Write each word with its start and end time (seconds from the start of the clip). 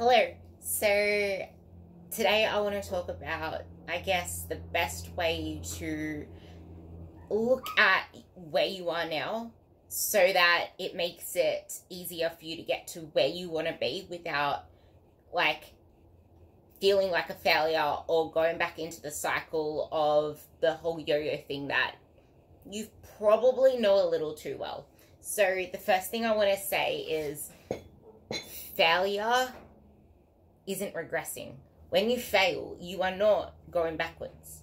Hello. 0.00 0.26
So 0.58 0.88
today 2.10 2.46
I 2.46 2.58
want 2.58 2.82
to 2.82 2.90
talk 2.90 3.08
about, 3.08 3.62
I 3.88 3.98
guess, 3.98 4.42
the 4.42 4.56
best 4.56 5.14
way 5.14 5.60
to 5.76 6.26
look 7.30 7.68
at 7.78 8.08
where 8.34 8.66
you 8.66 8.90
are 8.90 9.08
now 9.08 9.52
so 9.86 10.18
that 10.18 10.70
it 10.80 10.96
makes 10.96 11.36
it 11.36 11.74
easier 11.90 12.28
for 12.28 12.44
you 12.44 12.56
to 12.56 12.62
get 12.62 12.88
to 12.88 13.02
where 13.12 13.28
you 13.28 13.48
want 13.50 13.68
to 13.68 13.74
be 13.74 14.04
without 14.10 14.64
like 15.32 15.62
feeling 16.80 17.12
like 17.12 17.30
a 17.30 17.34
failure 17.34 17.98
or 18.08 18.32
going 18.32 18.58
back 18.58 18.80
into 18.80 19.00
the 19.00 19.12
cycle 19.12 19.88
of 19.92 20.40
the 20.60 20.72
whole 20.72 20.98
yo-yo 20.98 21.36
thing 21.36 21.68
that 21.68 21.94
you 22.68 22.88
probably 23.16 23.76
know 23.76 24.04
a 24.04 24.10
little 24.10 24.34
too 24.34 24.56
well. 24.58 24.88
So 25.20 25.66
the 25.70 25.78
first 25.78 26.10
thing 26.10 26.26
I 26.26 26.34
want 26.34 26.50
to 26.50 26.58
say 26.58 26.96
is 26.96 27.52
failure 28.74 29.52
isn't 30.66 30.94
regressing. 30.94 31.54
When 31.90 32.10
you 32.10 32.18
fail, 32.18 32.76
you 32.80 33.02
are 33.02 33.14
not 33.14 33.54
going 33.70 33.96
backwards. 33.96 34.62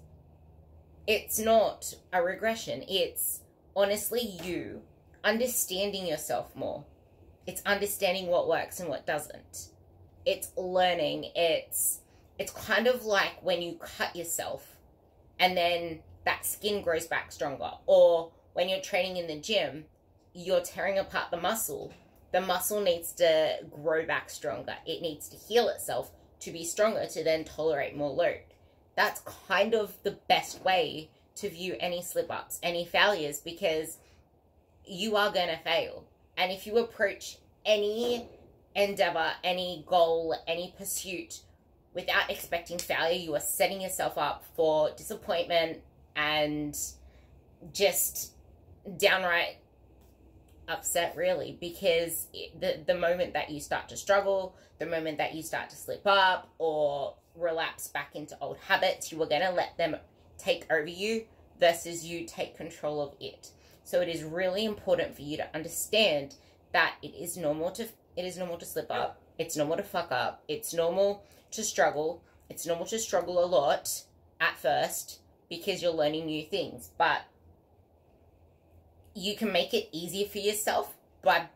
It's 1.07 1.39
not 1.39 1.95
a 2.13 2.21
regression. 2.21 2.83
It's 2.87 3.41
honestly 3.75 4.37
you 4.43 4.81
understanding 5.23 6.05
yourself 6.05 6.55
more. 6.55 6.85
It's 7.47 7.61
understanding 7.65 8.27
what 8.27 8.47
works 8.47 8.79
and 8.79 8.89
what 8.89 9.05
doesn't. 9.05 9.69
It's 10.25 10.51
learning. 10.55 11.31
It's 11.35 12.01
it's 12.37 12.51
kind 12.51 12.87
of 12.87 13.05
like 13.05 13.43
when 13.43 13.61
you 13.61 13.77
cut 13.97 14.15
yourself 14.15 14.75
and 15.39 15.55
then 15.55 15.99
that 16.25 16.45
skin 16.45 16.81
grows 16.81 17.07
back 17.07 17.31
stronger 17.31 17.71
or 17.85 18.31
when 18.53 18.67
you're 18.67 18.81
training 18.81 19.17
in 19.17 19.27
the 19.27 19.39
gym, 19.39 19.85
you're 20.33 20.61
tearing 20.61 20.97
apart 20.97 21.31
the 21.31 21.37
muscle 21.37 21.93
the 22.31 22.41
muscle 22.41 22.81
needs 22.81 23.11
to 23.13 23.59
grow 23.69 24.05
back 24.05 24.29
stronger. 24.29 24.75
It 24.85 25.01
needs 25.01 25.27
to 25.29 25.37
heal 25.37 25.67
itself 25.69 26.11
to 26.41 26.51
be 26.51 26.63
stronger 26.63 27.05
to 27.05 27.23
then 27.23 27.43
tolerate 27.43 27.95
more 27.95 28.09
load. 28.09 28.41
That's 28.95 29.21
kind 29.47 29.73
of 29.73 29.95
the 30.03 30.17
best 30.27 30.63
way 30.63 31.09
to 31.35 31.49
view 31.49 31.75
any 31.79 32.01
slip 32.01 32.31
ups, 32.31 32.59
any 32.61 32.85
failures, 32.85 33.39
because 33.39 33.97
you 34.85 35.15
are 35.15 35.31
going 35.31 35.49
to 35.49 35.57
fail. 35.57 36.05
And 36.37 36.51
if 36.51 36.65
you 36.65 36.77
approach 36.77 37.37
any 37.65 38.27
endeavor, 38.75 39.31
any 39.43 39.83
goal, 39.87 40.35
any 40.47 40.73
pursuit 40.77 41.41
without 41.93 42.29
expecting 42.29 42.77
failure, 42.77 43.17
you 43.17 43.35
are 43.35 43.41
setting 43.41 43.81
yourself 43.81 44.17
up 44.17 44.45
for 44.55 44.91
disappointment 44.91 45.79
and 46.15 46.77
just 47.73 48.31
downright 48.97 49.57
upset 50.67 51.15
really 51.17 51.57
because 51.59 52.27
the 52.59 52.79
the 52.85 52.95
moment 52.95 53.33
that 53.33 53.49
you 53.49 53.59
start 53.59 53.89
to 53.89 53.97
struggle 53.97 54.55
the 54.79 54.85
moment 54.85 55.17
that 55.17 55.33
you 55.33 55.43
start 55.43 55.69
to 55.69 55.75
slip 55.75 56.05
up 56.05 56.49
or 56.59 57.15
relapse 57.35 57.87
back 57.87 58.15
into 58.15 58.37
old 58.39 58.57
habits 58.67 59.11
you 59.11 59.21
are 59.21 59.27
going 59.27 59.41
to 59.41 59.51
let 59.51 59.77
them 59.77 59.95
take 60.37 60.65
over 60.71 60.87
you 60.87 61.25
versus 61.59 62.05
you 62.05 62.25
take 62.25 62.57
control 62.57 63.01
of 63.01 63.13
it. 63.21 63.51
So 63.83 64.01
it 64.01 64.09
is 64.09 64.23
really 64.23 64.65
important 64.65 65.15
for 65.15 65.21
you 65.21 65.37
to 65.37 65.55
understand 65.55 66.35
that 66.73 66.95
it 67.01 67.13
is 67.15 67.37
normal 67.37 67.71
to 67.71 67.87
it 68.17 68.25
is 68.25 68.37
normal 68.37 68.57
to 68.57 68.65
slip 68.65 68.91
up. 68.91 69.21
It's 69.37 69.55
normal 69.55 69.77
to 69.77 69.83
fuck 69.83 70.11
up. 70.11 70.43
It's 70.47 70.73
normal 70.73 71.23
to 71.51 71.63
struggle. 71.63 72.21
It's 72.49 72.65
normal 72.65 72.85
to 72.87 72.99
struggle 72.99 73.43
a 73.43 73.45
lot 73.45 74.03
at 74.41 74.57
first 74.57 75.19
because 75.49 75.81
you're 75.81 75.93
learning 75.93 76.25
new 76.25 76.43
things. 76.43 76.89
But 76.97 77.21
you 79.13 79.35
can 79.35 79.51
make 79.51 79.73
it 79.73 79.89
easier 79.91 80.27
for 80.27 80.37
yourself 80.37 80.93
by 81.21 81.47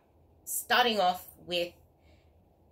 starting 0.44 1.00
off 1.00 1.26
with 1.46 1.74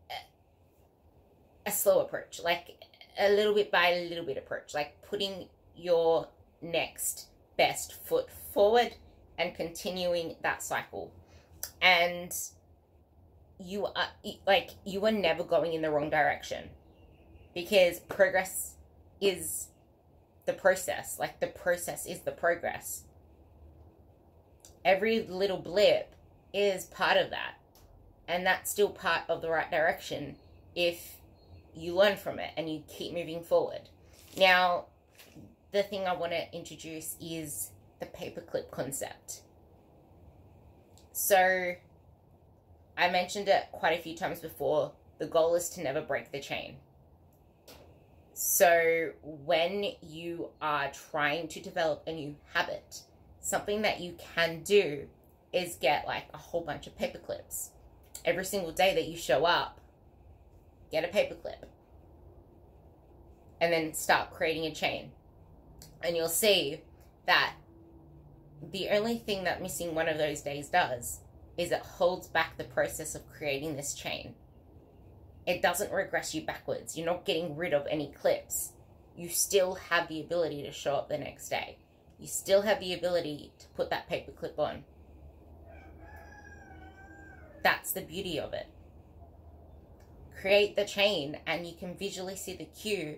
a, 0.09 1.69
a 1.69 1.71
slow 1.71 2.01
approach, 2.01 2.41
like 2.43 2.77
a 3.19 3.29
little 3.29 3.53
bit 3.53 3.71
by 3.71 3.89
a 3.89 4.09
little 4.09 4.25
bit 4.25 4.37
approach, 4.37 4.73
like 4.73 5.01
putting 5.03 5.47
your 5.75 6.27
next 6.61 7.27
best 7.57 7.93
foot 8.05 8.27
forward 8.53 8.95
and 9.37 9.55
continuing 9.55 10.35
that 10.41 10.61
cycle. 10.61 11.11
And 11.81 12.33
you 13.59 13.85
are 13.85 14.07
like 14.45 14.71
you 14.85 15.05
are 15.05 15.11
never 15.11 15.43
going 15.43 15.73
in 15.73 15.81
the 15.81 15.89
wrong 15.89 16.09
direction 16.09 16.69
because 17.53 17.99
progress 18.01 18.75
is 19.21 19.67
the 20.45 20.53
process 20.53 21.17
like 21.19 21.39
the 21.39 21.47
process 21.47 22.05
is 22.05 22.21
the 22.21 22.31
progress 22.31 23.03
every 24.85 25.23
little 25.23 25.57
blip 25.57 26.13
is 26.53 26.85
part 26.85 27.17
of 27.17 27.29
that. 27.31 27.55
And 28.27 28.45
that's 28.45 28.71
still 28.71 28.89
part 28.89 29.23
of 29.27 29.41
the 29.41 29.49
right 29.49 29.69
direction 29.69 30.35
if 30.75 31.17
you 31.75 31.95
learn 31.95 32.15
from 32.15 32.39
it 32.39 32.51
and 32.55 32.71
you 32.71 32.83
keep 32.87 33.13
moving 33.13 33.43
forward. 33.43 33.89
Now, 34.37 34.85
the 35.71 35.83
thing 35.83 36.07
I 36.07 36.13
want 36.13 36.31
to 36.31 36.55
introduce 36.55 37.15
is 37.19 37.71
the 37.99 38.05
paperclip 38.05 38.71
concept. 38.71 39.41
So, 41.11 41.73
I 42.97 43.09
mentioned 43.09 43.47
it 43.47 43.65
quite 43.71 43.97
a 43.99 44.01
few 44.01 44.15
times 44.15 44.39
before. 44.39 44.91
The 45.19 45.25
goal 45.25 45.55
is 45.55 45.69
to 45.69 45.83
never 45.83 46.01
break 46.01 46.31
the 46.31 46.39
chain. 46.39 46.77
So, 48.33 49.11
when 49.21 49.91
you 50.01 50.49
are 50.61 50.91
trying 51.11 51.47
to 51.49 51.59
develop 51.59 52.03
a 52.07 52.13
new 52.13 52.35
habit, 52.53 53.01
something 53.43 53.81
that 53.81 53.99
you 53.99 54.15
can 54.35 54.63
do 54.63 55.07
is 55.51 55.75
get 55.75 56.07
like 56.07 56.25
a 56.33 56.37
whole 56.37 56.61
bunch 56.61 56.87
of 56.87 56.97
paper 56.97 57.19
clips. 57.19 57.69
Every 58.25 58.45
single 58.45 58.71
day 58.71 58.95
that 58.95 59.07
you 59.07 59.17
show 59.17 59.45
up, 59.45 59.79
get 60.91 61.03
a 61.03 61.09
paper 61.09 61.35
clip. 61.35 61.69
And 63.61 63.71
then 63.71 63.93
start 63.93 64.31
creating 64.31 64.65
a 64.65 64.73
chain. 64.73 65.11
And 66.01 66.15
you'll 66.15 66.29
see 66.29 66.81
that 67.27 67.53
the 68.71 68.89
only 68.89 69.17
thing 69.17 69.43
that 69.43 69.61
missing 69.61 69.93
one 69.93 70.07
of 70.07 70.17
those 70.17 70.41
days 70.41 70.69
does 70.69 71.19
is 71.57 71.71
it 71.71 71.81
holds 71.81 72.27
back 72.27 72.57
the 72.57 72.63
process 72.63 73.13
of 73.13 73.29
creating 73.29 73.75
this 73.75 73.93
chain. 73.93 74.33
It 75.45 75.61
doesn't 75.61 75.91
regress 75.91 76.33
you 76.33 76.41
backwards. 76.41 76.97
You're 76.97 77.05
not 77.05 77.25
getting 77.25 77.57
rid 77.57 77.73
of 77.73 77.85
any 77.89 78.07
clips. 78.07 78.71
You 79.17 79.27
still 79.27 79.75
have 79.75 80.07
the 80.07 80.21
ability 80.21 80.63
to 80.63 80.71
show 80.71 80.95
up 80.95 81.09
the 81.09 81.17
next 81.17 81.49
day 81.49 81.77
you 82.23 82.29
still 82.29 82.61
have 82.61 82.79
the 82.79 82.93
ability 82.93 83.51
to 83.59 83.67
put 83.75 83.89
that 83.89 84.07
paper 84.07 84.31
clip 84.31 84.57
on. 84.57 84.85
That's 87.61 87.91
the 87.91 87.99
beauty 87.99 88.39
of 88.39 88.53
it. 88.53 88.67
Create 90.39 90.77
the 90.77 90.85
chain 90.85 91.39
and 91.45 91.67
you 91.67 91.73
can 91.77 91.97
visually 91.97 92.37
see 92.37 92.55
the 92.55 92.63
cue 92.63 93.17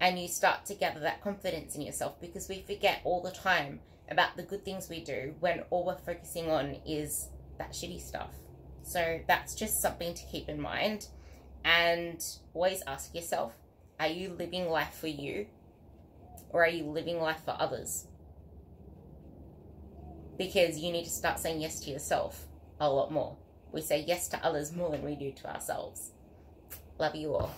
and 0.00 0.18
you 0.18 0.26
start 0.26 0.64
to 0.66 0.74
gather 0.74 1.00
that 1.00 1.22
confidence 1.22 1.76
in 1.76 1.82
yourself 1.82 2.18
because 2.18 2.48
we 2.48 2.62
forget 2.62 3.02
all 3.04 3.20
the 3.20 3.30
time 3.30 3.80
about 4.10 4.38
the 4.38 4.42
good 4.42 4.64
things 4.64 4.88
we 4.88 5.04
do 5.04 5.34
when 5.40 5.60
all 5.68 5.84
we're 5.84 5.98
focusing 5.98 6.50
on 6.50 6.76
is 6.86 7.28
that 7.58 7.72
shitty 7.72 8.00
stuff. 8.00 8.30
So 8.82 9.20
that's 9.28 9.54
just 9.54 9.82
something 9.82 10.14
to 10.14 10.24
keep 10.32 10.48
in 10.48 10.58
mind 10.58 11.08
and 11.62 12.24
always 12.54 12.82
ask 12.86 13.14
yourself 13.14 13.52
are 13.98 14.08
you 14.08 14.30
living 14.30 14.70
life 14.70 14.94
for 14.94 15.08
you 15.08 15.46
or 16.48 16.64
are 16.64 16.70
you 16.70 16.84
living 16.84 17.20
life 17.20 17.42
for 17.44 17.54
others? 17.58 18.06
Because 20.40 20.78
you 20.78 20.90
need 20.90 21.04
to 21.04 21.10
start 21.10 21.38
saying 21.38 21.60
yes 21.60 21.80
to 21.80 21.90
yourself 21.90 22.46
a 22.80 22.88
lot 22.88 23.12
more. 23.12 23.36
We 23.72 23.82
say 23.82 24.02
yes 24.08 24.26
to 24.28 24.42
others 24.42 24.72
more 24.72 24.90
than 24.90 25.04
we 25.04 25.14
do 25.14 25.32
to 25.32 25.52
ourselves. 25.52 26.12
Love 26.98 27.14
you 27.14 27.34
all. 27.34 27.54